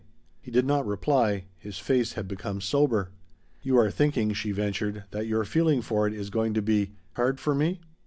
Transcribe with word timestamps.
He 0.41 0.49
did 0.49 0.65
not 0.65 0.87
reply; 0.87 1.43
his 1.59 1.77
face 1.77 2.13
had 2.13 2.27
become 2.27 2.59
sober. 2.59 3.11
"You 3.61 3.77
are 3.77 3.91
thinking," 3.91 4.33
she 4.33 4.51
ventured, 4.51 5.03
"that 5.11 5.27
your 5.27 5.45
feeling 5.45 5.83
for 5.83 6.07
it 6.07 6.13
is 6.15 6.31
going 6.31 6.55
to 6.55 6.61
be 6.63 6.93
hard 7.17 7.39
for 7.39 7.53
me?" 7.53 7.81